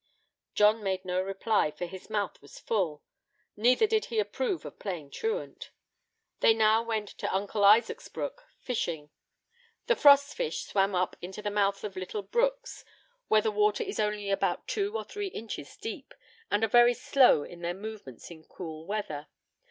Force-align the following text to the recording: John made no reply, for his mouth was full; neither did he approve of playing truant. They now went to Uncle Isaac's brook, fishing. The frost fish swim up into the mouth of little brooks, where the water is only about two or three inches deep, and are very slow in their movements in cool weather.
John 0.55 0.81
made 0.81 1.05
no 1.05 1.21
reply, 1.21 1.69
for 1.69 1.85
his 1.85 2.09
mouth 2.09 2.41
was 2.41 2.57
full; 2.57 3.03
neither 3.55 3.85
did 3.85 4.05
he 4.05 4.17
approve 4.17 4.65
of 4.65 4.79
playing 4.79 5.11
truant. 5.11 5.69
They 6.39 6.55
now 6.55 6.81
went 6.81 7.09
to 7.09 7.31
Uncle 7.31 7.63
Isaac's 7.63 8.07
brook, 8.07 8.47
fishing. 8.59 9.11
The 9.85 9.95
frost 9.95 10.35
fish 10.35 10.63
swim 10.63 10.95
up 10.95 11.15
into 11.21 11.43
the 11.43 11.51
mouth 11.51 11.83
of 11.83 11.95
little 11.95 12.23
brooks, 12.23 12.83
where 13.27 13.41
the 13.41 13.51
water 13.51 13.83
is 13.83 13.99
only 13.99 14.31
about 14.31 14.67
two 14.67 14.97
or 14.97 15.03
three 15.03 15.27
inches 15.27 15.77
deep, 15.77 16.15
and 16.49 16.63
are 16.63 16.67
very 16.67 16.95
slow 16.95 17.43
in 17.43 17.61
their 17.61 17.75
movements 17.75 18.31
in 18.31 18.43
cool 18.45 18.87
weather. 18.87 19.27